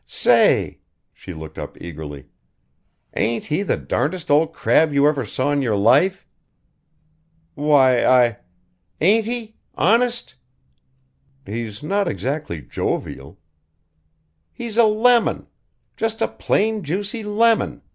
Say" 0.07 0.79
she 1.13 1.31
looked 1.31 1.59
up 1.59 1.79
eagerly 1.79 2.25
"ain't 3.15 3.45
he 3.45 3.61
the 3.61 3.77
darndest 3.77 4.31
old 4.31 4.51
crab 4.51 4.91
you 4.91 5.07
ever 5.07 5.27
saw 5.27 5.51
in 5.51 5.61
your 5.61 5.75
life?" 5.75 6.25
"Why, 7.53 8.03
I" 8.03 8.37
"Ain't 8.99 9.25
he? 9.25 9.57
Honest?" 9.75 10.33
"He's 11.45 11.83
not 11.83 12.07
exactly 12.07 12.63
jovial." 12.63 13.37
"He's 14.51 14.75
a 14.75 14.85
lemon! 14.85 15.45
Just 15.95 16.19
a 16.19 16.27
plain 16.27 16.81
juicy 16.81 17.21
lemon. 17.21 17.83